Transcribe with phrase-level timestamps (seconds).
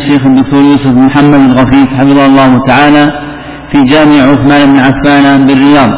[0.00, 3.12] الشيخ الدكتور يوسف محمد الغفيف حفظه الله تعالى
[3.72, 5.90] في جامع عثمان بن عفان بالرياض.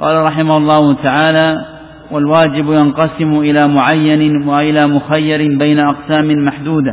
[0.00, 1.64] قال رحمه الله تعالى
[2.10, 6.92] والواجب ينقسم إلى معين وإلى مخير بين أقسام محدودة.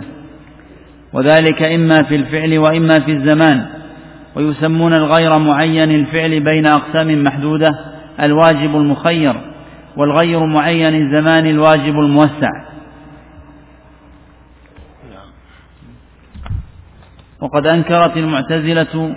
[1.14, 3.66] وذلك إما في الفعل وإما في الزمان.
[4.36, 7.72] ويسمون الغير معين الفعل بين أقسام محدودة
[8.22, 9.36] الواجب المخير
[9.98, 12.50] والغير معين الزمان الواجب الموسع.
[17.44, 19.16] وقد أنكرت المعتزلة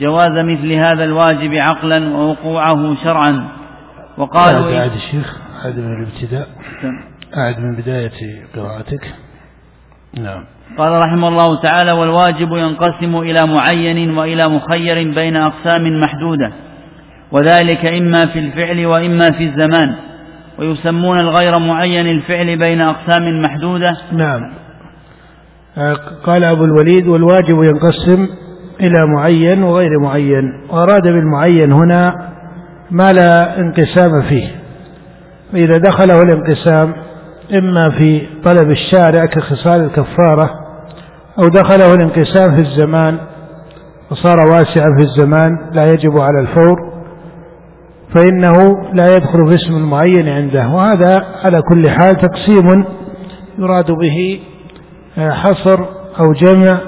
[0.00, 3.48] جواز مثل هذا الواجب عقلا ووقوعه شرعا.
[4.18, 6.48] وقالوا أعد الشيخ أعد من الابتداء
[7.36, 9.14] أعد من بداية قراءتك.
[10.18, 10.44] نعم.
[10.78, 16.52] قال رحمه الله تعالى والواجب ينقسم إلى معين وإلى مخير بين أقسام محدودة
[17.32, 19.94] وذلك إما في الفعل وإما في الزمان
[20.58, 23.96] ويسمون الغير معين الفعل بين أقسام محدودة.
[24.12, 24.52] نعم.
[26.24, 28.26] قال أبو الوليد والواجب ينقسم
[28.80, 32.14] إلى معين وغير معين وأراد بالمعين هنا
[32.90, 34.48] ما لا انقسام فيه.
[35.52, 36.94] فإذا دخله الانقسام
[37.58, 40.50] إما في طلب الشارع كخصال الكفارة
[41.38, 43.18] أو دخله الانقسام في الزمان
[44.10, 46.76] وصار واسعا في الزمان لا يجب على الفور
[48.14, 48.52] فإنه
[48.92, 50.68] لا يدخل في اسم المعين عنده.
[50.68, 52.84] وهذا على كل حال تقسيم
[53.58, 54.49] يراد به آه،
[55.16, 55.80] حصر
[56.20, 56.78] أو جمع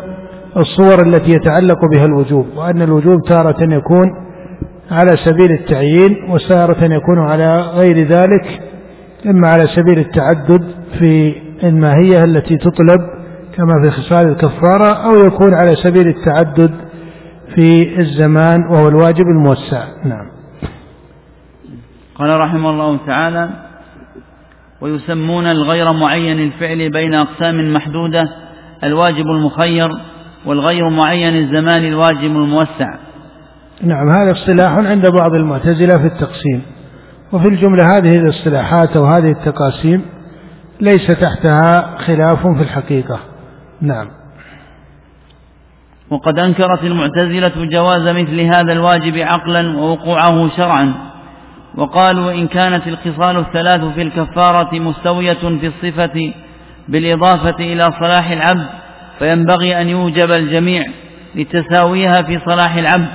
[0.56, 4.08] الصور التي يتعلق بها الوجوب وأن الوجوب تارة يكون
[4.90, 8.60] على سبيل التعيين وتارة يكون على غير ذلك
[9.26, 11.34] إما على سبيل التعدد في
[11.64, 13.00] الماهية التي تطلب
[13.56, 16.70] كما في خصال الكفارة أو يكون على سبيل التعدد
[17.54, 19.84] في الزمان وهو الواجب الموسع.
[20.04, 20.26] نعم.
[22.14, 23.50] قال رحمه الله تعالى
[24.82, 28.24] ويسمون الغير معين الفعل بين أقسام محدودة
[28.84, 29.90] الواجب المخير
[30.46, 32.98] والغير معين الزمان الواجب الموسع.
[33.82, 36.62] نعم هذا اصطلاح عند بعض المعتزلة في التقسيم.
[37.32, 40.02] وفي الجملة هذه الاصطلاحات أو هذه التقاسيم
[40.80, 43.20] ليس تحتها خلاف في الحقيقة.
[43.80, 44.08] نعم.
[46.10, 51.11] وقد أنكرت المعتزلة جواز مثل هذا الواجب عقلا ووقوعه شرعا.
[51.76, 56.32] وقالوا إن كانت الخصال الثلاث في الكفارة مستوية في الصفة
[56.88, 58.66] بالإضافة إلى صلاح العبد
[59.18, 60.84] فينبغي أن يوجب الجميع
[61.34, 63.08] لتساويها في صلاح العبد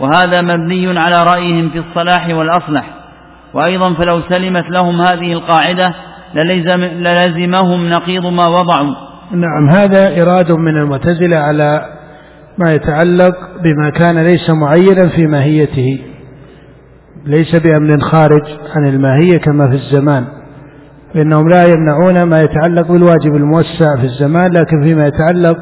[0.00, 2.84] وهذا مبني على رأيهم في الصلاح والأصلح.
[3.54, 5.94] وأيضا فلو سلمت لهم هذه القاعدة
[6.34, 8.94] للزم للزمهم نقيض ما وضعوا.
[9.30, 11.82] نعم هذا إراد من المعتزلة على
[12.58, 15.98] ما يتعلق بما كان ليس معينا في ماهيته.
[17.28, 18.42] ليس بأمر خارج
[18.76, 20.24] عن الماهية كما في الزمان
[21.14, 25.56] فإنهم لا يمنعون ما يتعلق بالواجب الموسع في الزمان لكن فيما يتعلق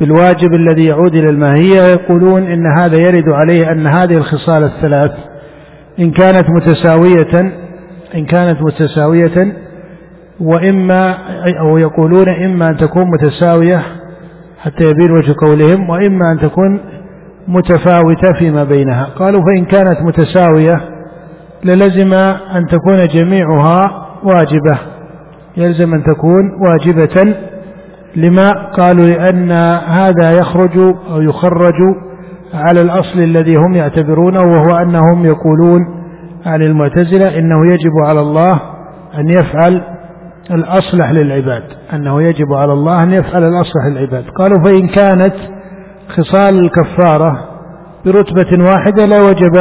[0.00, 5.12] بالواجب الذي يعود إلى الماهية يقولون إن هذا يرد عليه أن هذه الخصال الثلاث
[5.98, 7.52] إن كانت متساوية
[8.14, 9.52] إن كانت متساوية
[10.40, 11.14] وإما
[11.60, 13.82] أو يقولون إما أن تكون متساوية
[14.58, 16.80] حتى يبين وجه قولهم وإما أن تكون
[17.50, 19.04] متفاوتة فيما بينها.
[19.04, 20.80] قالوا فإن كانت متساوية
[21.64, 22.14] للزم
[22.54, 24.78] أن تكون جميعها واجبة.
[25.56, 27.34] يلزم أن تكون واجبة
[28.16, 29.50] لما قالوا لأن
[29.86, 30.78] هذا يخرج
[31.10, 31.74] أو يخرج
[32.54, 35.80] على الأصل الذي هم يعتبرونه وهو أنهم يقولون
[36.46, 38.60] عن المعتزلة إنه يجب على الله
[39.18, 39.82] أن يفعل
[40.50, 41.62] الأصلح للعباد.
[41.92, 44.24] أنه يجب على الله أن يفعل الأصلح للعباد.
[44.38, 45.34] قالوا فإن كانت
[46.16, 47.44] خصال الكفارة
[48.04, 49.56] برتبة واحدة لوجب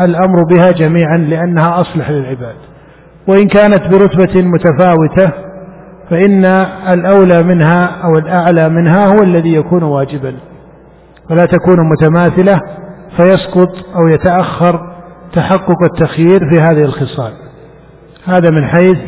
[0.00, 2.56] الأمر بها جميعا لأنها أصلح للعباد.
[3.28, 5.32] وإن كانت برتبة متفاوتة
[6.10, 6.44] فإن
[6.88, 10.34] الأولى منها أو الأعلى منها هو الذي يكون واجبا.
[11.30, 12.60] ولا تكون متماثلة
[13.16, 14.80] فيسقط أو يتأخر
[15.32, 17.32] تحقق التخيير في هذه الخصال.
[18.24, 18.98] هذا من حيث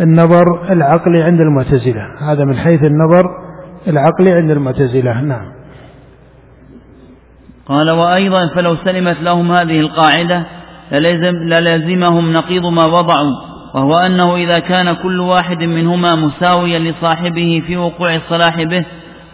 [0.00, 2.02] النظر العقلي عند المعتزلة.
[2.20, 3.24] هذا من حيث النظر
[3.88, 5.20] العقلي عند المعتزلة.
[5.20, 5.57] نعم.
[7.68, 10.46] قال وأيضا فلو سلمت لهم هذه القاعدة
[10.92, 17.76] للزم للزمهم نقيض ما وضعوا وهو أنه إذا كان كل واحد منهما مساويا لصاحبه في
[17.76, 18.84] وقوع الصلاح به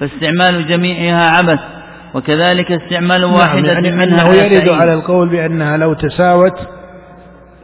[0.00, 1.60] فاستعمال جميعها عبث
[2.14, 6.58] وكذلك استعمال نعم واحدة يعني منها أنه يرد على القول بأنها لو تساوت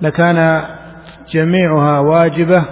[0.00, 0.62] لكان
[1.32, 2.64] جميعها واجبة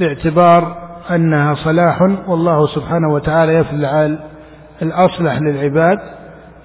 [0.00, 0.76] باعتبار
[1.10, 4.18] أنها صلاح والله سبحانه وتعالى يفعل
[4.82, 5.98] الأصلح للعباد.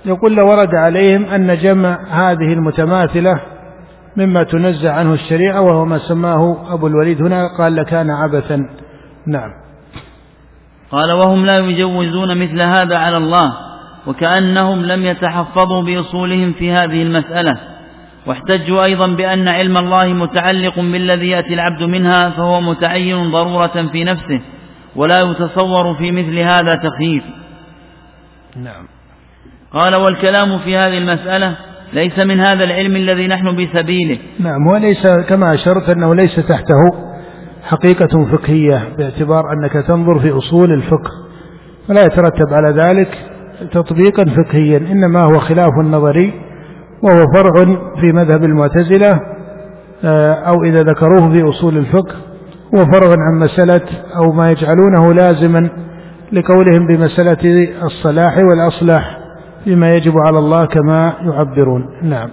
[0.05, 3.41] يقول لورد عليهم أن جمع هذه المتماثلة
[4.17, 8.69] مما تنزع عنه الشريعة وهو ما سماه أبو الوليد هنا قال لكان عبثا.
[9.27, 9.49] نعم.
[10.91, 13.53] قال وهم لا يجوزون مثل هذا على الله
[14.07, 17.53] وكأنهم لم يتحفظوا بأصولهم في هذه المسألة.
[18.25, 24.41] واحتجوا أيضا بأن علم الله متعلق بالذي يأتي العبد منها فهو متعين ضرورة في نفسه
[24.95, 27.23] ولا يتصور في مثل هذا تخييف
[28.55, 28.87] نعم.
[29.73, 31.55] قال والكلام في هذه المسألة
[31.93, 34.17] ليس من هذا العلم الذي نحن بسبيله.
[34.39, 37.13] نعم وليس كما أشرت أنه ليس تحته
[37.63, 41.11] حقيقة فقهية باعتبار أنك تنظر في أصول الفقه
[41.87, 43.17] فلا يترتب على ذلك
[43.71, 46.33] تطبيقا فقهيا إنما هو خلاف نظري
[47.03, 47.65] وهو فرع
[48.01, 49.19] في مذهب المعتزلة
[50.05, 52.15] آه، أو إذا ذكروه في أصول الفقه
[52.75, 53.81] هو فرع عن مسألة
[54.15, 55.69] أو ما يجعلونه لازما
[56.31, 59.22] لقولهم بمسألة الصلاح والأصلح.
[59.63, 61.85] فيما يجب على الله كما يعبرون.
[62.03, 62.29] نعم.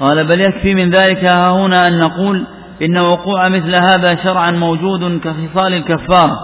[0.00, 2.46] قال بل يكفي من ذلك ها هنا أن نقول
[2.82, 6.36] إن وقوع مثل هذا شرعا موجود كخصال الكفارة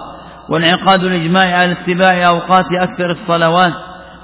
[0.49, 3.73] وانعقاد الإجماع على اتباع أوقات أكثر الصلوات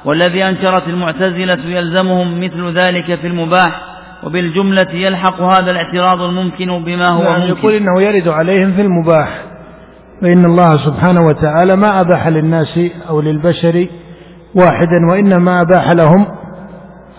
[0.05, 3.81] والذي أنكرت المعتزلة يلزمهم مثل ذلك في المباح
[4.23, 7.57] وبالجملة يلحق هذا الاعتراض الممكن بما هو نعم ممكن.
[7.57, 9.41] يقول إنه يرد عليهم في المباح
[10.21, 12.79] فإن الله سبحانه وتعالى ما أباح للناس
[13.09, 13.87] أو للبشر
[14.55, 16.27] واحدا وإنما أباح لهم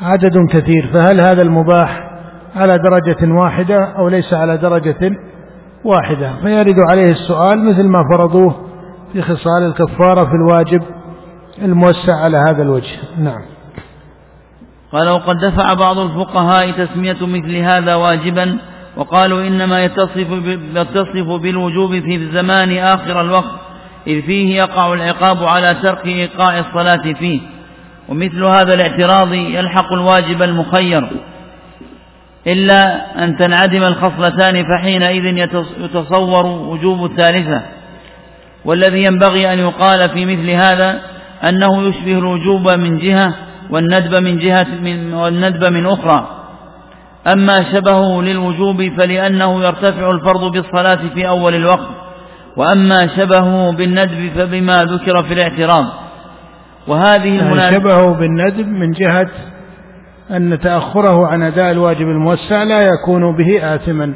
[0.02, 2.10] عدد كثير فهل هذا المباح
[2.56, 5.12] على درجة واحدة أو ليس على درجة
[5.84, 8.54] واحدة؟ فيرد عليه السؤال مثل ما فرضوه
[9.12, 10.82] في خصال الكفارة في الواجب
[11.62, 12.98] الموسع على هذا الوجه.
[13.18, 13.42] نعم.
[14.92, 18.58] قال وقد دفع بعض الفقهاء تسمية مثل هذا واجبا
[18.96, 20.16] وقالوا إنما يتصف,
[20.74, 23.69] يتصف بالوجوب في الزمان آخر الوقت
[24.06, 27.40] إذ فيه يقع العقاب على ترك إيقاع الصلاة فيه
[28.08, 31.10] ومثل هذا الاعتراض يلحق الواجب المخير.
[32.46, 35.24] إلا أن تنعدم الخصلتان فحينئذ
[35.80, 37.62] يتصور وجوب الثالثة.
[38.64, 41.00] والذي ينبغي أن يقال في مثل هذا
[41.44, 43.34] أنه يشبه الوجوب من جهة
[43.70, 46.28] والندب من جهة من والندب من أخرى.
[47.26, 52.09] أما شبهه للوجوب فلأنه يرتفع الفرض بالصلاة في أول الوقت.
[52.56, 55.84] وأما شبهه بالندب فبما ذكر في الاعتراض
[56.88, 59.28] وهذه يعني المناسبة شبهه بالندب من جهة
[60.30, 64.12] أن تأخره عن أداء الواجب الموسع لا يكون به آثما.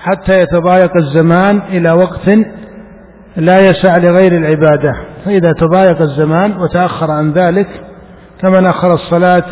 [0.00, 2.30] حتى يتضايق الزمان إلى وقت
[3.36, 4.92] لا يسع لغير العبادة.
[5.24, 7.68] فإذا تضايق الزمان وتأخر عن ذلك
[8.40, 9.44] كمن أخر الصلاة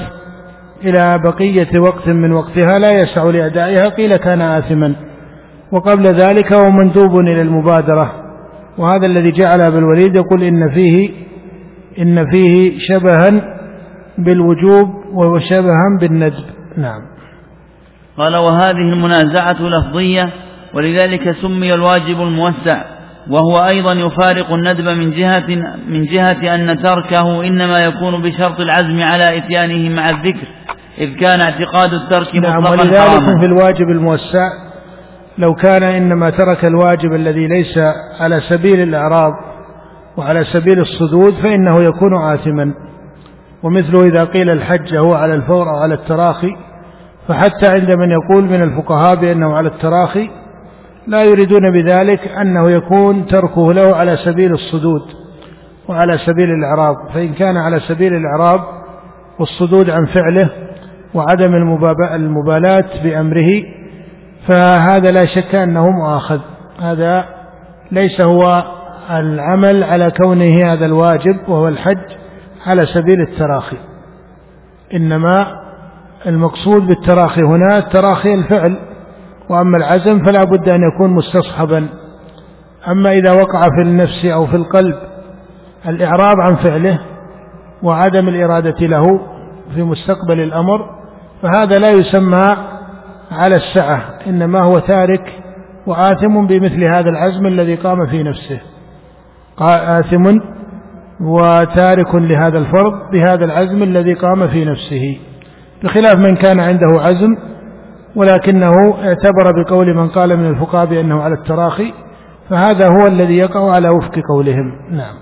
[0.84, 4.94] إلى بقية وقت من وقتها لا يسع لأدائها قيل كان آثما.
[5.73, 8.12] وقبل ذلك هو مندوب إلى المبادرة.
[8.79, 11.11] وهذا الذي جعل أبا الوليد يقول إن فيه
[11.99, 13.31] إن فيه شبها
[14.19, 16.44] بالوجوب وشبها بالندب.
[16.76, 17.00] نعم.
[18.19, 20.31] قال وهذه المنازعة لفظية
[20.75, 22.82] ولذلك سمي الواجب الموسع
[23.31, 25.47] وهو أيضا يفارق الندب من جهة
[25.88, 30.47] من جهة أن تركه إنما يكون بشرط العزم على إتيانه مع الذكر
[30.99, 34.49] إذ كان اعتقاد الترك نعم مطلقا ولذلك في الواجب الموسع
[35.38, 37.79] لو كان إنما ترك الواجب الذي ليس
[38.20, 39.32] على سبيل الإعراض
[40.17, 42.75] وعلى سبيل الصدود فإنه يكون آثما.
[43.62, 46.56] ومثله إذا قيل الحج هو على الفور أو على التراخي
[47.29, 50.31] فحتى عند من يقول من الفقهاء بأنه على التراخي
[51.06, 55.02] لا يريدون بذلك أنه يكون تركه له على سبيل الصدود
[55.88, 56.96] وعلى سبيل الإعراض.
[57.14, 58.61] فإن كان على سبيل الإعراض
[59.38, 60.50] والصدود عن فعله
[61.14, 61.54] وعدم
[62.14, 63.77] المبالاة بأمره
[64.49, 66.40] فهذا لا شك أنه مؤاخذ.
[66.81, 67.25] هذا
[67.93, 68.64] ليس هو
[69.11, 72.17] العمل على كونه هذا الواجب وهو الحج
[72.67, 73.76] على سبيل التراخي.
[74.95, 75.47] إنما
[76.26, 78.78] المقصود بالتراخي هنا تراخي الفعل
[79.50, 81.88] وأما العزم فلا بد أن يكون مستصحبا.
[82.88, 84.95] أما إذا وقع في النفس أو في القلب
[85.88, 86.99] الإعراض عن فعله
[87.83, 89.21] وعدم الإرادة له
[89.75, 90.90] في مستقبل الأمر
[91.43, 92.57] فهذا لا يسمى
[93.30, 95.32] على السعة إنما هو تارك
[95.87, 98.61] وآثم بمثل هذا العزم الذي قام في نفسه.
[99.61, 100.38] آثم
[101.20, 105.18] وتارك لهذا الفرض بهذا العزم الذي قام في نفسه.
[105.82, 107.37] بخلاف من كان عنده عزم
[108.16, 108.73] ولكنه
[109.04, 111.92] اعتبر بقول من قال من الفقهاء بأنه على التراخي
[112.50, 114.73] فهذا هو الذي يقع على وفق قولهم.
[114.90, 115.14] نعم.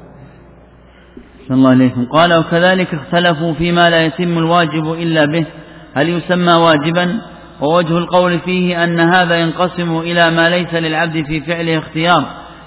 [1.50, 5.46] الله عليكم قال وكذلك اختلفوا فيما لا يتم الواجب إلا به.
[5.94, 7.20] هل يسمى واجبا؟
[7.60, 12.24] ووجه القول فيه أن هذا ينقسم إلى ما ليس للعبد في فعله اختيار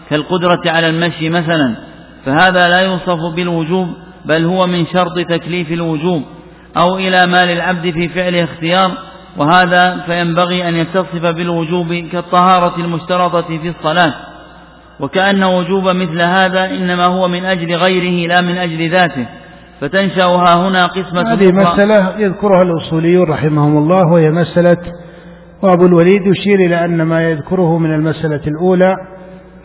[0.09, 1.75] كالقدرة على المشي مثلا
[2.25, 3.87] فهذا لا يوصف بالوجوب
[4.25, 6.23] بل هو من شرط تكليف الوجوب
[6.77, 8.91] أو إلى ما للعبد في فعله اختيار
[9.37, 14.13] وهذا فينبغي أن يتصف بالوجوب كالطهارة المشترطة في الصلاة.
[14.99, 19.25] وكأن وجوب مثل هذا إنما هو من أجل غيره لا من أجل ذاته.
[19.81, 24.77] فتنشأ ها هنا قسمة هذه مسألة يذكرها الأصوليون رحمهم الله وهي مسألة
[25.63, 28.95] وأبو الوليد يشير إلى أن ما يذكره من المسألة الأولى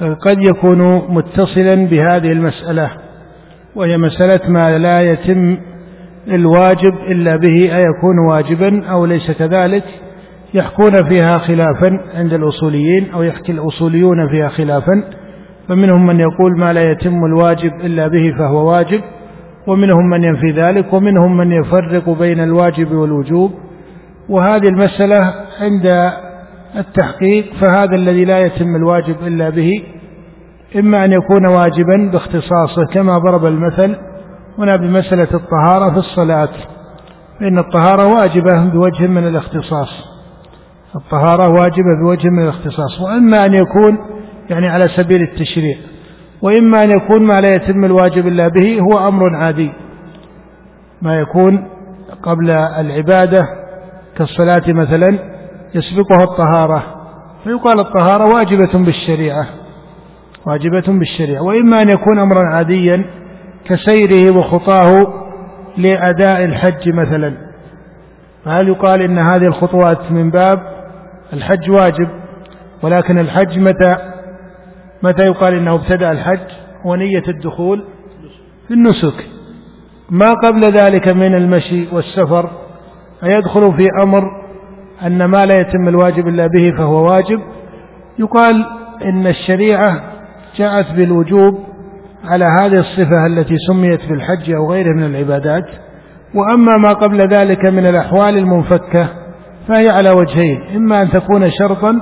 [0.01, 2.91] قد يكون متصلا بهذه المسألة
[3.77, 5.59] وهي مسألة ما لا يتم
[6.29, 9.85] الواجب إلا به أيكون واجبا أو ليس كذلك؟
[10.55, 15.05] يحكون فيها خلافا عند الأصوليين أو يحكي الأصوليون فيها خلافا
[15.69, 19.01] فمنهم من يقول ما لا يتم الواجب إلا به فهو واجب.
[19.67, 23.53] ومنهم من ينفي ذلك ومنهم من يفرق بين الواجب والوجوب.
[24.29, 26.13] وهذه المسألة عند
[26.77, 29.73] التحقيق فهذا الذي لا يتم الواجب إلا به
[30.77, 33.97] إما أن يكون واجبا باختصاصه كما ضرب المثل
[34.59, 36.49] هنا بمسألة الطهارة في الصلاة.
[37.41, 40.15] فإن الطهارة واجبة بوجه من الاختصاص.
[40.97, 43.01] الطهارة واجبة بوجه من الاختصاص.
[43.01, 43.99] وإما أن يكون
[44.51, 45.77] يعني على سبيل التشريع.
[46.45, 49.73] وإما أن يكون ما لا يتم الواجب إلا به هو أمر عادي.
[51.03, 51.69] ما يكون
[52.23, 53.49] قبل العبادة
[54.17, 55.19] كالصلاة مثلا
[55.75, 56.83] يسبقها الطهارة.
[57.45, 59.47] فيقال الطهارة واجبة بالشريعة.
[60.47, 61.43] واجبة بالشريعة.
[61.43, 63.05] وإما أن يكون أمرا عاديا
[63.65, 65.07] كسيره وخطاه
[65.77, 67.35] لأداء الحج مثلا.
[68.45, 70.59] فهل يقال إن هذه الخطوات من باب
[71.33, 72.09] الحج واجب؟
[72.83, 74.14] ولكن الحج متى
[75.03, 76.51] متى يقال إنه ابتدأ الحج
[76.85, 77.85] ونية الدخول؟
[78.69, 79.27] في النسك.
[80.11, 82.51] ما قبل ذلك من المشي والسفر؟
[83.21, 84.23] فيدخل في أمر
[85.07, 87.41] أن ما لا يتم الواجب إلا به فهو واجب؟
[88.19, 88.65] يقال
[89.05, 90.03] إن الشريعة
[90.57, 91.59] جاءت بالوجوب
[92.25, 95.65] على هذه الصفة التي سميت بالحج أو غيره من العبادات.
[96.35, 99.09] وأما ما قبل ذلك من الأحوال المنفكة
[99.69, 102.01] فهي على وجهين إما أن تكون شرطا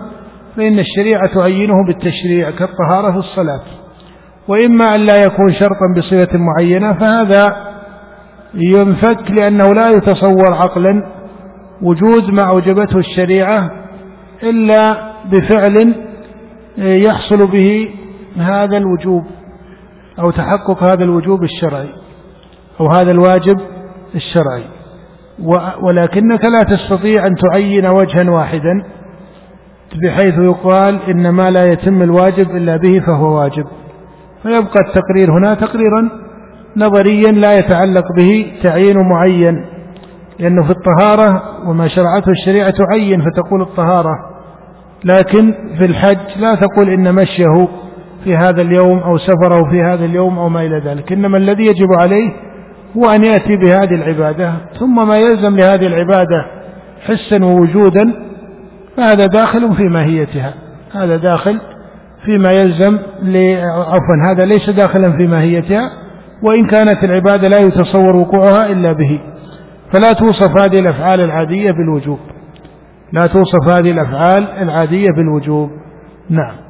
[0.56, 3.60] فإن الشريعة تعينه بالتشريع كالطهارة في الصلاة
[4.48, 7.56] وإما أن لا يكون شرطا بصفة معينة فهذا
[8.54, 11.02] ينفك لأنه لا يتصور عقلا
[11.82, 13.70] وجود ما أوجبته الشريعة
[14.42, 15.94] إلا بفعل
[16.78, 17.88] يحصل به
[18.36, 19.22] هذا الوجوب
[20.18, 21.88] أو تحقق هذا الوجوب الشرعي
[22.80, 23.60] أو هذا الواجب
[24.14, 24.64] الشرعي.
[25.82, 28.84] ولكنك لا تستطيع أن تعين وجها واحدا
[29.96, 33.64] بحيث يقال إن ما لا يتم الواجب إلا به فهو واجب.
[34.42, 36.10] فيبقى التقرير هنا تقريرا
[36.76, 39.64] نظريا لا يتعلق به تعيين معين
[40.38, 44.14] لأنه في الطهارة وما شرعته الشريعة تعين فتقول الطهارة.
[45.04, 47.68] لكن في الحج لا تقول إن مشيه
[48.24, 51.12] في هذا اليوم أو سفره في هذا اليوم أو ما إلى ذلك.
[51.12, 52.30] إنما الذي يجب عليه
[52.96, 56.46] هو أن يأتي بهذه العبادة ثم ما يلزم لهذه العبادة
[57.06, 58.31] حسا ووجودا
[58.96, 60.54] فهذا داخل في ماهيتها.
[60.92, 61.60] هذا داخل
[62.24, 62.98] فيما يلزم
[63.64, 65.90] عفوا هذا ليس داخلا في ماهيتها
[66.42, 69.20] وإن كانت العبادة لا يتصور وقوعها إلا به.
[69.92, 72.18] فلا توصف هذه الأفعال العادية بالوجوب.
[73.12, 75.70] لا توصف هذه الأفعال العادية بالوجوب.
[76.30, 76.62] نعم.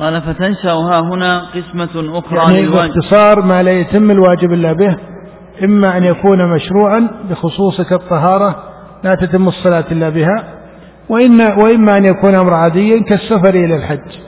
[0.00, 4.96] قال فتنشأ ها هنا قسمة أخرى يعني باختصار ما لا يتم الواجب إلا به
[5.64, 8.56] إما أن يكون مشروعا بخصوص كالطهارة
[9.04, 10.44] لا تتم الصلاة إلا بها
[11.10, 14.18] وإن وإما أن يكون أمر عاديا كالسفر إلى الحج.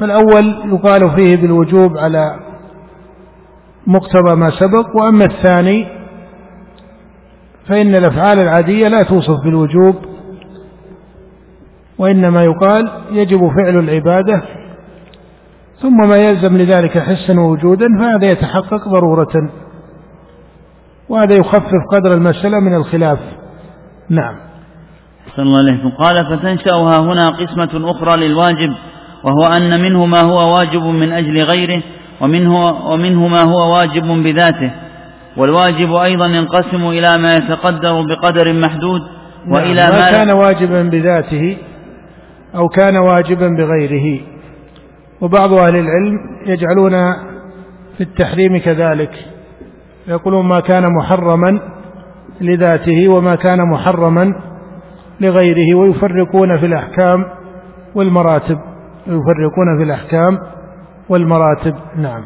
[0.00, 2.40] فالأول يقال فيه بالوجوب على
[3.86, 5.86] مقتضى ما سبق وأما الثاني
[7.68, 9.94] فإن الأفعال العادية لا توصف بالوجوب
[11.98, 14.42] وإنما يقال يجب فعل العبادة
[15.82, 19.50] ثم ما يلزم لذلك حسا ووجودا فهذا يتحقق ضرورة
[21.08, 23.18] وهذا يخفف قدر المسألة من الخلاف.
[24.08, 24.49] نعم.
[25.36, 28.74] صلى الله عليه قال فتنشأها هنا قسمة أخرى للواجب
[29.24, 31.82] وهو أن منه ما هو واجب من أجل غيره
[32.20, 34.70] ومنه, ومنه ما هو واجب بذاته.
[35.36, 39.00] والواجب أيضا ينقسم إلى ما يتقدر بقدر محدود
[39.46, 41.56] نعم، وإلى ما, ما كان واجبا بذاته
[42.54, 44.20] أو كان واجبا بغيره.
[45.20, 46.92] وبعض أهل العلم يجعلون
[47.96, 49.12] في التحريم كذلك.
[50.08, 51.60] يقولون ما كان محرما
[52.40, 54.34] لذاته وما كان محرما
[55.20, 57.24] لغيره ويفرقون في الأحكام
[57.94, 58.58] والمراتب
[59.06, 60.38] يفرقون في الأحكام
[61.08, 62.24] والمراتب نعم.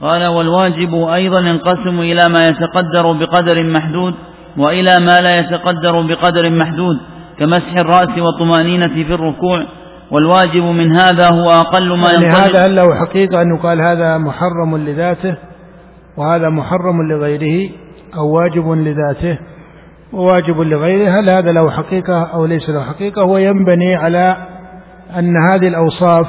[0.00, 4.14] قال والواجب أيضا ينقسم إلى ما يتقدر بقدر محدود
[4.58, 6.96] وإلى ما لا يتقدر بقدر محدود
[7.38, 9.62] كمسح الرأس والطمأنينة في الركوع.
[10.10, 14.76] والواجب من هذا هو أقل ما يعني هذا هل له حقيقة أن يقال هذا محرم
[14.76, 15.36] لذاته
[16.16, 17.70] وهذا محرم لغيره
[18.16, 19.38] أو واجب لذاته؟
[20.12, 23.22] وواجب لغيره هل هذا له حقيقة أو ليس له حقيقة.
[23.22, 24.36] هو ينبني على
[25.18, 26.26] أن هذه الأوصاف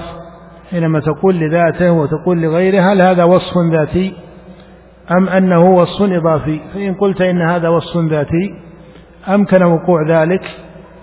[0.72, 4.14] حينما تقول لذاته وتقول لغيره هل هذا وصف ذاتي
[5.12, 8.54] أم أنه وصف إضافي؟ فإن قلت إن هذا وصف ذاتي
[9.30, 10.42] أمكن وقوع ذلك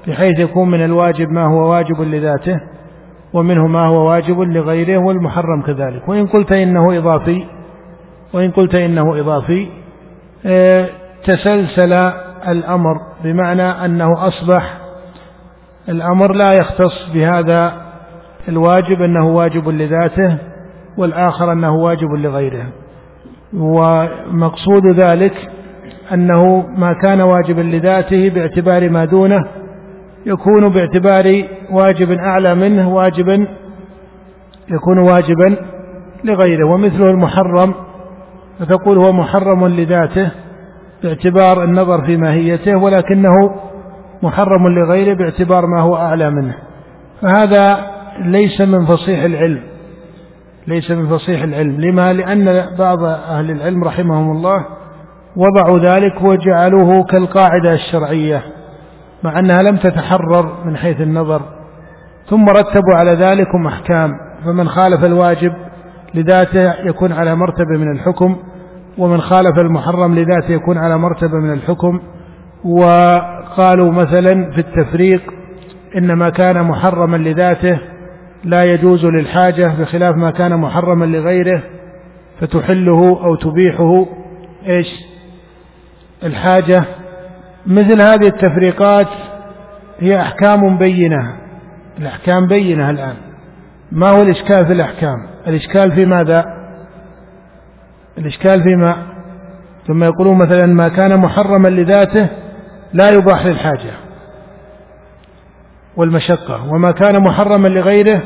[0.07, 2.61] بحيث يكون من الواجب ما هو واجب لذاته
[3.33, 6.09] ومنه ما هو واجب لغيره والمحرم كذلك.
[6.09, 7.45] وإن قلت إنه إضافي
[8.33, 9.67] وإن قلت إنه إضافي
[10.47, 10.89] آه،
[11.25, 12.13] تسلسل
[12.49, 14.79] الأمر بمعنى أنه أصبح
[15.89, 17.73] الأمر لا يختص بهذا
[18.49, 20.39] الواجب أنه واجب لذاته
[20.97, 22.67] والآخر أنه واجب لغيره.
[23.55, 25.51] ومقصود ذلك
[26.13, 29.41] أنه ما كان واجبا لذاته باعتبار ما دونه
[30.27, 33.47] يكون باعتبار واجب أعلى منه واجبا
[34.69, 35.57] يكون واجبا
[36.25, 36.65] لغيره.
[36.65, 37.75] ومثله المحرم
[38.59, 40.31] فتقول هو محرم لذاته
[41.03, 43.55] باعتبار النظر في ماهيته ولكنه
[44.23, 46.55] محرم لغيره باعتبار ما هو أعلى منه.
[47.23, 47.79] فهذا
[48.25, 49.63] ليس من فصيح العلم.
[50.67, 51.81] ليس من فصيح العلم.
[51.81, 54.65] لما؟ لأن بعض أهل العلم رحمهم الله
[55.37, 58.43] وضعوا ذلك وجعلوه كالقاعدة الشرعية
[59.23, 61.43] مع أنها لم تتحرر من حيث النظر.
[62.31, 64.11] ثم رتبوا على ذلك أحكام.
[64.45, 65.53] فمن خالف الواجب
[66.15, 68.37] لذاته يكون على مرتبة من الحكم.
[68.99, 72.01] ومن خالف المحرم لذاته يكون على مرتبة من الحكم.
[72.65, 75.23] وقالوا مثلا في التفريق
[75.97, 77.79] إن ما كان محرما لذاته
[78.45, 81.63] لا يجوز للحاجة بخلاف ما كان محرما لغيره
[82.41, 84.07] فتحله أو تبيحه.
[84.67, 84.87] إيش؟
[86.25, 86.85] الحاجة.
[87.67, 89.09] مثل هذه التفريقات
[89.99, 91.33] هي أحكام بينة.
[91.99, 93.15] الأحكام بينة الآن.
[93.93, 96.58] ما هو الإشكال في الأحكام؟ الإشكال في ماذا؟
[98.19, 98.97] الإشكال فيما
[99.87, 102.29] ثم يقولون مثلا ما كان محرما لذاته
[102.93, 103.93] لا يباح للحاجة
[105.97, 108.23] والمشقة وما كان محرما لغيره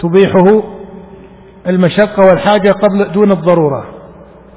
[0.00, 0.62] تبيحه
[1.66, 3.84] المشقة والحاجة قبل دون الضرورة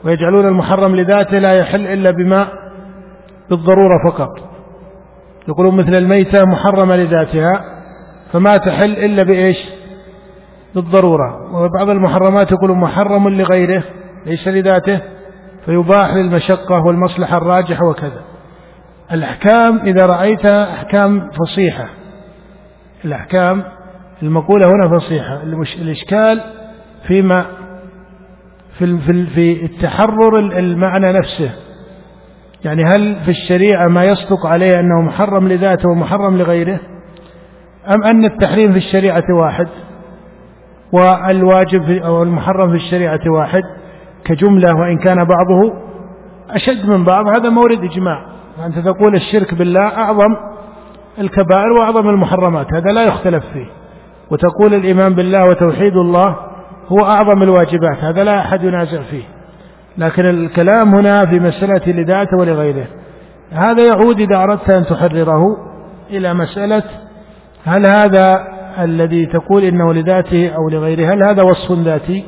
[0.03, 2.47] ويجعلون المحرم لذاته لا يحل إلا بما
[3.49, 4.29] بالضرورة فقط.
[5.47, 7.65] يقولون مثل الميتة محرمة لذاتها
[8.33, 9.57] فما تحل إلا بإيش؟
[10.75, 11.55] بالضرورة.
[11.55, 13.83] وبعض المحرمات يقولون محرم لغيره
[14.25, 14.99] ليس لذاته
[15.65, 18.21] فيباح للمشقة والمصلحة الراجحة وكذا.
[19.11, 21.85] الأحكام إذا رأيتها أحكام فصيحة.
[23.05, 23.63] الأحكام
[24.23, 25.43] المقولة هنا فصيحة.
[25.81, 26.41] الإشكال
[27.07, 27.45] فيما
[28.77, 31.51] في في التحرر المعنى نفسه.
[32.65, 36.79] يعني هل في الشريعة ما يصدق عليه أنه محرم لذاته ومحرم لغيره؟
[37.89, 39.67] أم أن التحريم في الشريعة واحد
[40.91, 43.63] والواجب أو المحرم في الشريعة واحد؟
[44.25, 45.73] كجملة وإن كان بعضه
[46.49, 48.25] أشد من بعض هذا مورد إجماع.
[48.65, 50.35] أنت تقول الشرك بالله أعظم
[51.19, 53.65] الكبائر وأعظم المحرمات هذا لا يختلف فيه.
[54.31, 56.35] وتقول الإيمان بالله وتوحيد الله
[56.87, 59.23] هو أعظم الواجبات هذا لا أحد ينازع فيه.
[59.97, 62.87] لكن الكلام هنا في مسألة لذاته ولغيره
[63.51, 65.43] هذا يعود إذا أردت أن تحرره
[66.09, 66.83] إلى مسألة
[67.65, 68.47] هل هذا
[68.79, 72.25] الذي تقول إنه لذاته أو لغيره هل هذا وصف ذاتي؟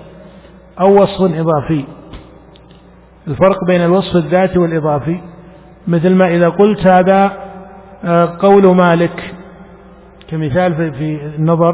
[0.79, 1.83] أو وصف إضافي.
[3.27, 5.21] الفرق بين الوصف الذاتي والإضافي.
[5.87, 7.31] مثل ما إذا قلت هذا
[8.03, 9.35] آه، قول مالك.
[10.27, 11.73] كمثال في النظر.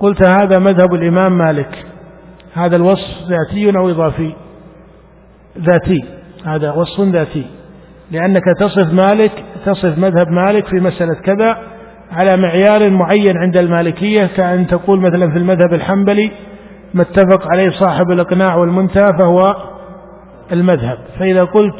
[0.00, 1.86] قلت هذا مذهب الإمام مالك.
[2.54, 4.34] هذا الوصف ذاتي أو إضافي؟
[5.58, 6.04] ذاتي.
[6.44, 7.46] هذا وصف ذاتي.
[8.10, 11.58] لأنك تصف مالك تصف مذهب مالك في مسألة كذا
[12.10, 16.30] على معيار معين عند المالكية كأن تقول مثلا في المذهب الحنبلي
[16.94, 19.56] ما اتفق عليه صاحب الإقناع والمنتهى فهو
[20.52, 20.98] المذهب.
[21.18, 21.76] فإذا قلت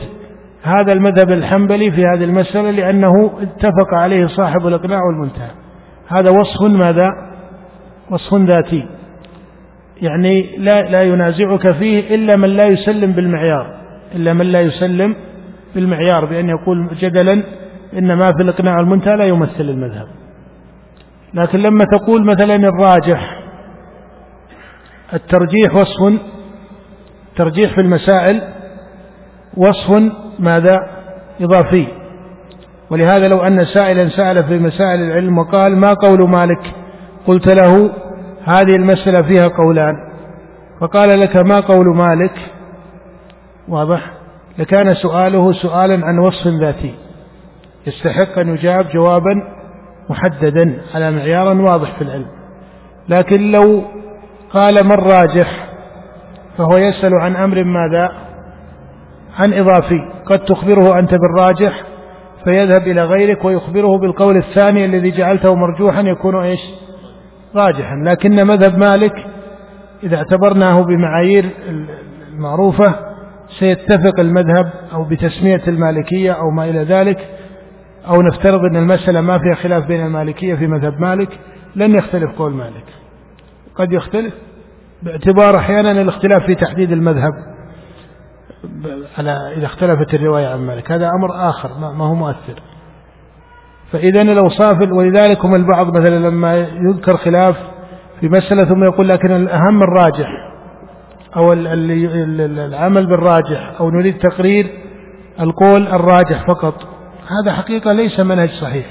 [0.63, 5.51] هذا المذهب الحنبلي في هذه المسألة لأنه اتفق عليه صاحب الإقناع والمنتهى.
[6.09, 7.09] هذا وصف ماذا؟
[8.11, 8.89] وصف ذاتي.
[10.03, 13.67] يعني لا لا ينازعك فيه إلا من لا يسلم بالمعيار
[14.15, 15.17] إلا من لا يسلم
[15.75, 17.43] بالمعيار بأن يقول جدلا
[17.99, 20.07] إن ما في الإقناع المنتهى لا يمثل المذهب.
[21.35, 23.34] لكن لما تقول مثلا الراجح
[25.13, 26.21] الترجيح وصف
[27.37, 28.43] ترجيح في المسائل
[29.57, 30.79] وصف ماذا؟
[31.41, 31.87] إضافي.
[32.91, 36.75] ولهذا لو أن سائلا سأل في مسائل العلم وقال ما قول مالك؟
[37.27, 37.91] قلت له
[38.45, 39.95] هذه المسألة فيها قولان.
[40.81, 42.39] فقال لك ما قول مالك؟
[43.69, 44.13] واضح؟
[44.59, 46.95] لكان سؤاله سؤالا عن وصف ذاتي.
[47.87, 49.35] يستحق أن يجاب جوابا
[50.11, 52.27] محددا على معيار واضح في العلم.
[53.09, 53.85] لكن لو
[54.55, 55.67] قال ما الراجح
[56.59, 58.13] فهو يسأل عن أمر ماذا؟
[59.39, 60.01] عن إضافي.
[60.27, 61.83] قد تخبره أنت بالراجح
[62.45, 66.61] فيذهب إلى غيرك ويخبره بالقول الثاني الذي جعلته مرجوحا يكون إيش؟
[67.55, 67.95] راجحا.
[68.05, 69.27] لكن مذهب مالك
[70.03, 71.51] إذا اعتبرناه بمعايير
[72.33, 72.95] المعروفة
[73.59, 77.29] سيتفق المذهب أو بتسمية المالكية أو ما إلى ذلك
[78.09, 81.29] أو نفترض أن المسألة ما فيها خلاف بين المالكية في مذهب مالك
[81.77, 83.04] لن يختلف قول مالك.
[83.77, 84.35] قد يختلف
[85.03, 87.33] باعتبار أحيانا الاختلاف في تحديد المذهب
[89.19, 90.93] على إذا اختلفت الرواية عن مالك.
[90.93, 92.63] هذا أمر آخر ما هو مؤثر.
[93.93, 96.57] فإذا الأوصاف ولذلك هم البعض مثلا لما
[96.91, 97.57] يذكر خلاف
[98.21, 100.29] في مسألة ثم يقول لكن الأهم الراجح
[101.37, 104.71] أو العمل بالراجح أو نريد تقرير
[105.41, 106.75] القول الراجح فقط.
[107.29, 108.87] هذا حقيقة ليس منهج صحيح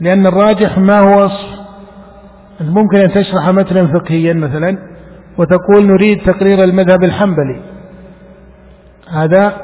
[0.00, 1.59] لأن الراجح ما هو وصف
[2.60, 4.78] ممكن أن تشرح متنا فقهيا مثلا
[5.38, 7.60] وتقول نريد تقرير المذهب الحنبلي.
[9.10, 9.56] هذا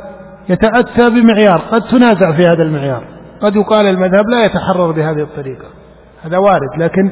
[0.49, 3.05] يتأتى بمعيار قد تنازع في هذا المعيار.
[3.43, 5.69] قد يقال المذهب لا يتحرر بهذه الطريقة.
[6.23, 7.11] هذا وارد لكن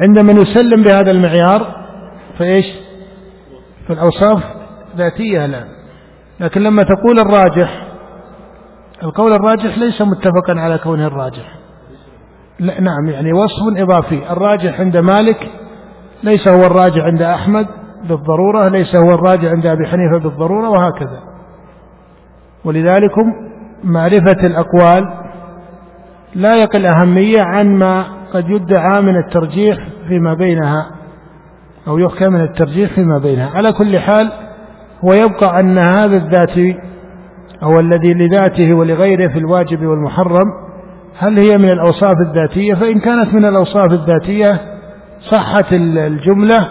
[0.00, 1.66] عندما نسلم بهذا المعيار
[2.38, 2.66] فإيش؟
[3.88, 4.42] فالأوصاف
[4.96, 5.68] ذاتية الآن.
[6.40, 7.86] لكن لما تقول الراجح
[9.02, 11.54] القول الراجح ليس متفقا على كونه الراجح.
[12.60, 14.32] نعم يعني وصف إضافي.
[14.32, 15.50] الراجح عند مالك
[16.22, 17.66] ليس هو الراجح عند أحمد
[18.08, 21.20] بالضرورة ليس هو الراجح عند أبي حنيفة بالضرورة وهكذا.
[22.64, 23.12] ولذلك
[23.84, 25.04] معرفة الأقوال
[26.34, 30.90] لا يقل أهمية عن ما قد يدعى من الترجيح فيما بينها
[31.88, 33.50] أو يحكى من الترجيح فيما بينها.
[33.54, 34.32] على كل حال
[35.04, 36.78] هو يبقى أن هذا الذاتي
[37.62, 40.65] أو الذي لذاته ولغيره في الواجب والمحرم
[41.18, 44.60] هل هي من الأوصاف الذاتية؟ فإن كانت من الأوصاف الذاتية
[45.30, 46.68] صحت الجملة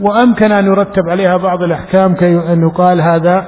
[0.00, 3.44] وأمكن أن يرتب عليها بعض الأحكام كي أن يقال هذا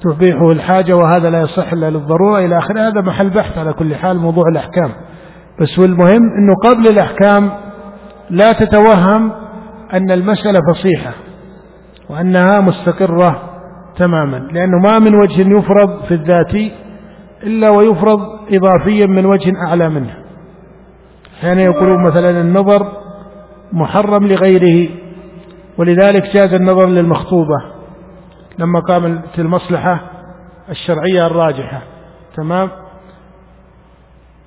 [0.00, 2.80] تبيحه الحاجة وهذا لا يصح إلا للضرورة إلى آخره.
[2.88, 4.90] هذا محل بحث على كل حال موضوع الأحكام.
[5.60, 7.50] بس والمهم أنه قبل الأحكام
[8.30, 9.32] لا تتوهم
[9.92, 11.12] أن المسألة فصيحة
[12.10, 13.42] وأنها مستقرة
[13.96, 16.72] تماما لأنه ما من وجه يفرض في الذاتي
[17.42, 18.20] إلا ويفرض
[18.52, 20.14] إضافيا من وجه أعلى منه.
[21.38, 22.86] أحيانا يقولون مثلا النظر
[23.72, 24.88] محرم لغيره
[25.78, 27.56] ولذلك جاز النظر للمخطوبة
[28.58, 30.00] لما قامت المصلحة
[30.70, 31.82] الشرعية الراجحة.
[32.36, 32.68] تمام؟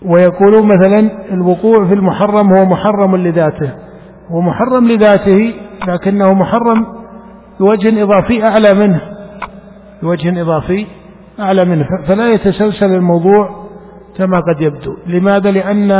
[0.06, 1.00] ويقولون مثلا
[1.34, 3.72] الوقوع في المحرم هو محرم لذاته.
[4.32, 5.54] هو محرم لذاته
[5.88, 6.86] لكنه محرم
[7.60, 9.02] بوجه إضافي أعلى منه.
[10.02, 10.88] بوجه إضافي
[11.40, 11.86] أعلى منه.
[12.08, 13.70] فلا يتسلسل الموضوع
[14.18, 14.96] كما قد يبدو.
[15.08, 15.92] لماذا؟ لأن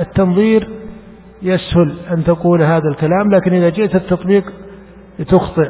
[0.00, 0.68] التنظير
[1.42, 4.52] يسهل أن تقول هذا الكلام لكن إذا جئت التطبيق
[5.28, 5.68] تخطئ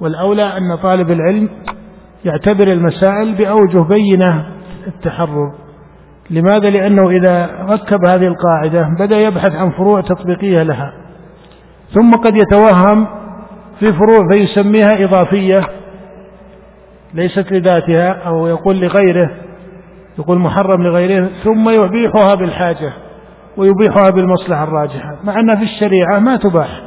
[0.00, 1.48] والأولى أن طالب العلم
[2.24, 4.46] يعتبر المسائل بأوجه بينة
[4.86, 5.52] التحرر.
[6.30, 10.92] لماذا؟ لأنه إذا ركب هذه القاعدة بدأ يبحث عن فروع تطبيقية لها.
[11.94, 13.06] ثم قد يتوهم
[13.80, 15.60] في فروع فيسميها إضافية.
[17.14, 19.30] ليست لذاتها أو يقول لغيره
[20.18, 22.92] يقول محرم لغيره ثم يبيحها بالحاجة
[23.56, 26.82] ويبيحها بالمصلحة الراجحة مع أن في الشريعة ما تباح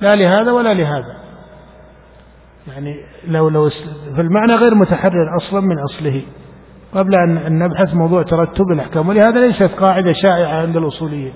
[0.00, 1.20] لا لهذا ولا لهذا.
[2.68, 2.96] يعني
[3.28, 3.70] لو لو
[4.16, 6.22] فالمعنى غير متحرر أصلا من أصله.
[6.94, 11.32] قبل أن نبحث موضوع ترتب الأحكام ولهذا ليست قاعدة شائعة عند الأصوليين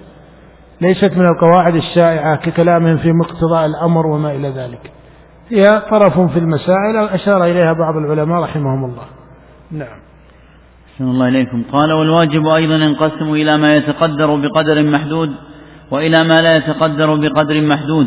[0.80, 4.90] ليست من القواعد الشائعة ككلامهم في مقتضى الأمر وما إلى ذلك.
[5.48, 9.04] هي طرف في المسائل أشار إليها بعض العلماء رحمهم الله.
[9.70, 9.98] نعم.
[10.92, 11.62] أحسن الله إليكم.
[11.72, 15.30] قال والواجب أيضا ينقسم إلى ما يتقدر بقدر محدود
[15.90, 18.06] وإلى ما لا يتقدر بقدر محدود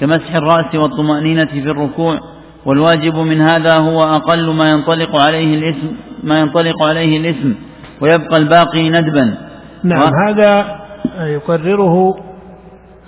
[0.00, 2.18] كمسح الرأس والطمأنينة في الركوع.
[2.66, 7.54] والواجب من هذا هو أقل ما ينطلق عليه الاسم ما ينطلق عليه الاسم
[8.00, 9.38] ويبقى الباقي ندبا.
[9.84, 10.28] نعم و...
[10.28, 10.78] هذا
[11.20, 12.16] يقرره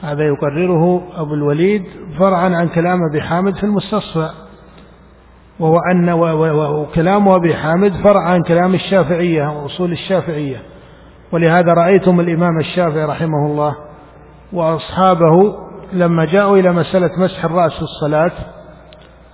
[0.02, 1.84] هذا يقرره أبو الوليد
[2.18, 4.30] فرعا عن كلام أبي حامد في المستصفى
[5.60, 10.62] وهو أن وكلام أبي حامد فرع عن كلام الشافعية وأصول الشافعية.
[11.32, 13.76] ولهذا رأيتم الإمام الشافعي رحمه الله
[14.52, 15.56] وأصحابه
[15.92, 18.32] لما جاءوا إلى مسألة مسح الرأس في الصلاة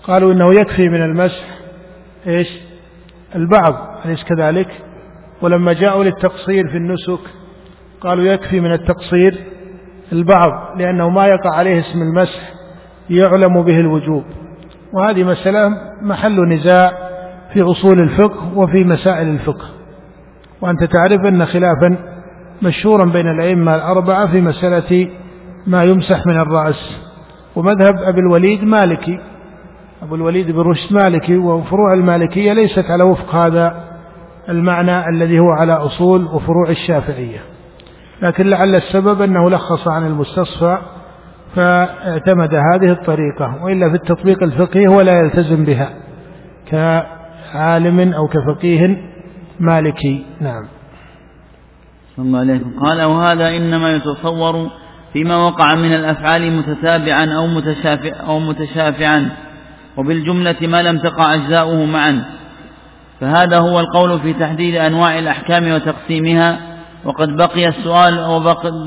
[0.03, 1.45] قالوا إنه يكفي من المسح
[2.27, 2.49] إيش؟
[3.35, 3.75] البعض
[4.05, 4.69] أليس كذلك؟
[5.43, 7.21] ولما جاءوا للتقصير في النسك
[8.01, 9.56] قالوا يكفي من التقصير
[10.13, 12.41] البعض لأنه ما يقع عليه اسم المسح
[13.11, 14.25] يعلم به الوجوب.
[14.93, 15.71] وهذه مسألة
[16.03, 16.93] محل نزاع
[17.53, 19.65] في أصول الفقه وفي مسائل الفقه.
[20.61, 21.99] وأنت تعرف أن خلافا
[22.63, 25.09] مشهورا بين الأئمة الأربعة في مسألة
[25.67, 26.99] ما يمسح من الرأس.
[27.57, 29.19] ومذهب أبي الوليد مالكي.
[30.03, 33.85] أبو الوليد بن رشد مالكي وفروع المالكية ليست على وفق هذا
[34.49, 37.56] المعنى الذي هو على أصول وفروع الشافعية.
[38.23, 40.79] لكن لعل السبب أنه لخص عن المستصفى
[41.57, 45.91] فاعتمد هذه الطريقة وإلا في التطبيق الفقهي هو لا يلتزم بها
[46.71, 48.97] كعالم أو كفقيه
[49.61, 50.27] مالكي.
[50.41, 50.69] نعم.
[52.19, 54.71] الله عليكم قال وهذا إنما يتصور
[55.13, 59.31] فيما وقع من الأفعال متتابعا أو متشافع أو متشافعا
[59.97, 62.25] وبالجملة ما لم تقع أجزاؤه معا.
[63.21, 66.76] فهذا هو القول في تحديد أنواع الأحكام وتقسيمها
[67.07, 68.21] وقد بقي السؤال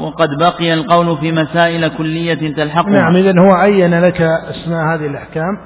[0.01, 2.89] وقد بقي القول في مسائل كلية تلحقها.
[2.89, 5.57] نعم إذا هو عين لك أسماء هذه الأحكام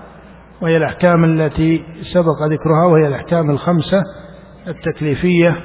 [0.61, 4.01] وهي الأحكام التي سبق ذكرها وهي الأحكام الخمسة
[4.67, 5.55] التكليفية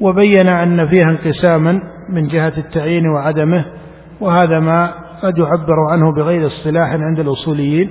[0.00, 3.64] وبين أن فيها انقساما من جهة التعيين وعدمه
[4.20, 7.90] وهذا ما قد يعبر عنه بغير اصطلاح عند الأصوليين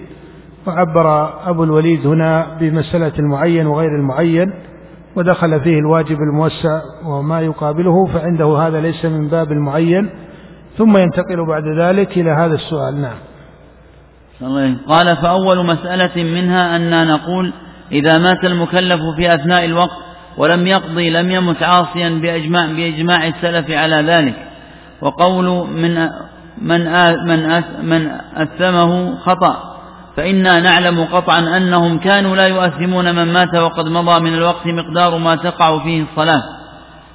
[0.68, 4.54] وعبر أبو الوليد هنا بمسألة المعين وغير المعين
[5.18, 10.10] ودخل فيه الواجب الموسع وما يقابله فعنده هذا ليس من باب المعين
[10.78, 13.02] ثم ينتقل بعد ذلك إلى هذا السؤال.
[13.02, 13.18] نعم.
[14.88, 17.54] قال فأول مسألة منها أن نقول
[17.92, 19.98] إذا مات المكلف في أثناء الوقت
[20.38, 24.36] ولم يقضي لم يمت عاصيا بإجماع, بإجماع السلف على ذلك.
[25.02, 26.10] وقول من
[26.62, 26.80] من
[27.84, 29.77] من أثمه خطأ.
[30.18, 35.36] فإنا نعلم قطعا أنهم كانوا لا يؤثمون من مات وقد مضى من الوقت مقدار ما
[35.36, 36.42] تقع فيه الصلاة.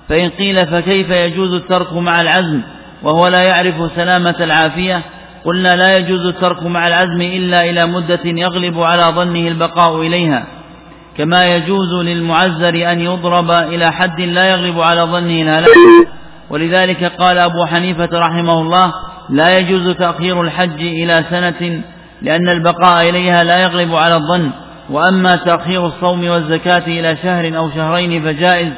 [0.08, 2.60] فإن قيل فكيف يجوز الترك مع العزم
[3.02, 5.02] وهو لا يعرف سلامة العافية؟
[5.44, 10.46] قلنا لا يجوز الترك مع العزم إلا إلى مدة يغلب على ظنه البقاء إليها.
[11.18, 15.68] كما يجوز للمعزر أن يضرب إلى حد لا يغلب على ظنه الهلاك
[16.50, 18.92] ولذلك قال أبو حنيفة رحمه الله
[19.30, 21.82] لا يجوز تأخير الحج إلى سنة
[22.22, 24.50] لأن البقاء إليها لا يغلب على الظن.
[24.90, 28.72] وأما تأخير الصوم والزكاة إلى شهر أو شهرين فجائز.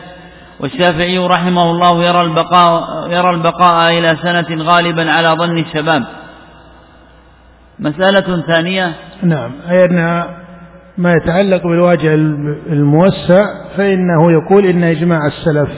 [0.60, 6.04] والشافعي رحمه الله يرى البقاء, يرى البقاء إلى سنة غالبا على ظن الشباب.
[7.78, 8.92] مسألة ثانية.
[9.22, 9.52] نعم.
[9.70, 10.24] أي أن
[10.98, 12.14] ما يتعلق بالواجه
[12.72, 13.44] الموسع
[13.76, 15.70] فإنه يقول إن إجماع السلف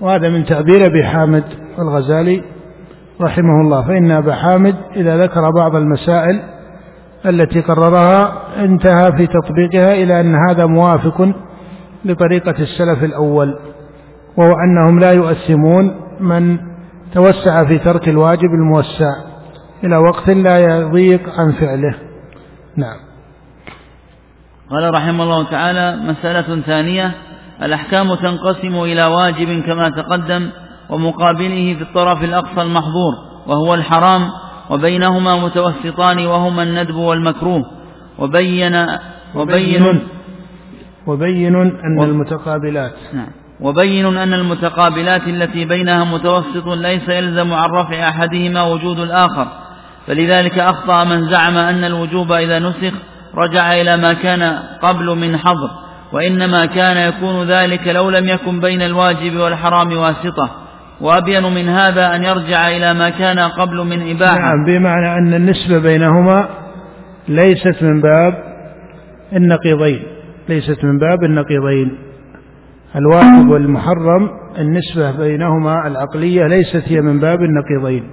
[0.00, 1.44] وهذا من تعبير أبي حامد
[1.78, 2.42] الغزالي
[3.20, 6.42] رحمه الله فإن أبا حامد إذا ذكر بعض المسائل
[7.26, 8.32] التي قررها
[8.64, 11.32] انتهى في تطبيقها إلى أن هذا موافق
[12.04, 13.58] لطريقة السلف الأول
[14.36, 16.58] وهو أنهم لا يؤثمون من
[17.14, 19.12] توسع في ترك الواجب الموسع
[19.84, 21.94] إلى وقت لا يضيق عن فعله.
[22.76, 22.96] نعم.
[24.70, 27.14] قال رحمه الله تعالى مسألة ثانية
[27.62, 30.50] الأحكام تنقسم إلى واجب كما تقدم
[30.90, 33.14] ومقابله في الطرف الأقصى المحظور
[33.46, 34.30] وهو الحرام
[34.70, 37.62] وبينهما متوسطان وهما الندب والمكروه.
[38.18, 38.86] وبين
[39.34, 40.00] وبين
[41.06, 42.92] وبين أن المتقابلات.
[43.12, 43.28] نعم.
[43.60, 49.46] وبين أن المتقابلات التي بينها متوسط ليس يلزم عن رفع أحدهما وجود الآخر.
[50.06, 52.92] فلذلك أخطأ من زعم أن الوجوب إذا نسخ
[53.34, 55.70] رجع إلى ما كان قبل من حظر
[56.12, 60.50] وإنما كان يكون ذلك لو لم يكن بين الواجب والحرام واسطة.
[61.00, 64.38] وأبين من هذا أن يرجع إلى ما كان قبل من إباحة.
[64.38, 66.48] نعم بمعنى أن النسبة بينهما
[67.28, 68.34] ليست من باب
[69.32, 70.02] النقيضين.
[70.48, 71.98] ليست من باب النقيضين.
[72.96, 78.10] الواجب والمحرم النسبة بينهما العقلية ليست هي من باب النقيضين.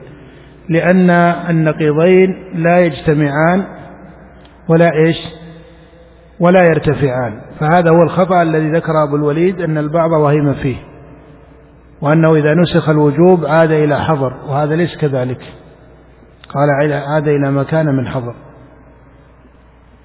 [0.69, 1.09] لأن
[1.49, 3.63] النقيضين لا يجتمعان
[4.69, 5.17] ولا إيش؟
[6.39, 7.41] ولا يرتفعان.
[7.59, 10.92] فهذا هو الخطأ الذي ذكر أبو الوليد أن البعض وهم فيه.
[12.03, 15.39] وأنه إذا نسخ الوجوب عاد إلى حظر وهذا ليس كذلك.
[16.49, 18.35] قال عاد إلى ما كان من حظر.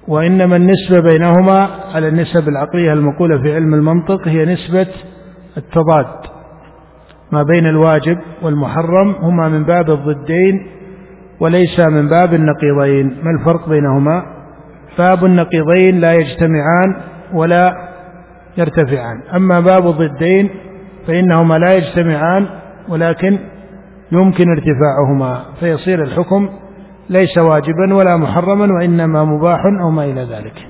[0.07, 4.87] وإنما النسبة بينهما على النسب العقلية المقولة في علم المنطق هي نسبة
[5.57, 6.05] التضاد.
[7.31, 10.67] ما بين الواجب والمحرم هما من باب الضدين
[11.39, 13.07] وليس من باب النقيضين.
[13.23, 14.23] ما الفرق بينهما؟
[14.97, 17.01] باب النقيضين لا يجتمعان
[17.33, 17.73] ولا
[18.57, 19.21] يرتفعان.
[19.35, 20.49] أما باب الضدين
[21.07, 22.49] فإنهما لا يجتمعان
[22.89, 23.39] ولكن
[24.11, 26.49] يمكن ارتفاعهما فيصير الحكم
[27.09, 30.67] ليس واجبا ولا محرما وإنما مباح أو ما إلى ذلك.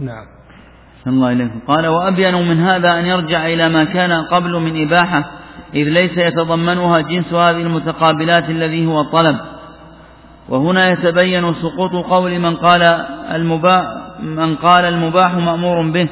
[0.00, 0.24] نعم.
[1.06, 5.24] الله إليكم قال وأبين من هذا أن يرجع إلى ما كان قبل من إباحة
[5.74, 9.36] إذ ليس يتضمنها جنس هذه المتقابلات الذي هو الطلب
[10.48, 12.82] وهنا يتبين سقوط قول من قال
[13.34, 13.84] المباح
[14.22, 16.08] من قال المباح مأمور به.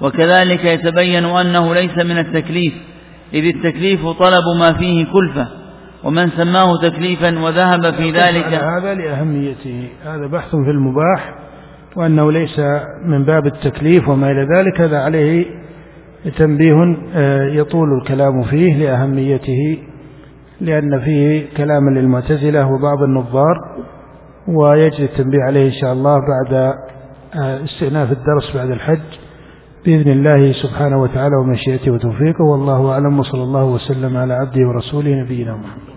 [0.00, 2.74] وكذلك يتبين أنه ليس من التكليف
[3.34, 5.46] إذ التكليف طلب ما فيه كلفة
[6.04, 8.44] ومن سماه تكليفا وذهب في ذلك.
[8.44, 11.34] هذا لأهميته هذا بحث في المباح
[11.96, 12.58] وأنه ليس
[13.06, 15.46] من باب التكليف وما إلى ذلك هذا عليه
[16.38, 19.78] تنبيه آه، يطول الكلام فيه لأهميته
[20.60, 23.56] لأن فيه كلاما للمعتزلة وبعض النظار
[24.48, 26.74] ويجري التنبيه عليه إن شاء الله بعد
[27.34, 29.25] آه، استئناف الدرس بعد الحج.
[29.84, 35.56] بإذن الله سبحانه وتعالى ومشيئته وتوفيقه والله أعلم وصلى الله وسلم على عبده ورسوله نبينا
[35.56, 35.96] محمد.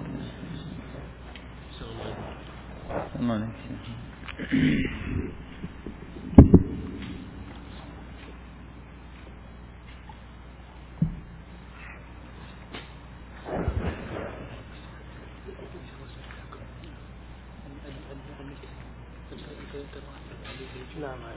[20.99, 21.28] يجوز